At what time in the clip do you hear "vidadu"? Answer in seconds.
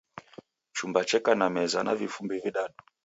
2.43-2.75